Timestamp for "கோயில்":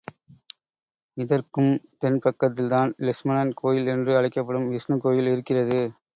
3.53-3.87, 4.99-5.27